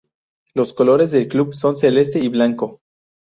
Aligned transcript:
Los 0.55 0.73
colores 0.73 1.11
del 1.11 1.27
club 1.27 1.53
son 1.53 1.73
de 1.73 1.77
celeste 1.79 2.17
y 2.17 2.27
blanco. 2.27 2.81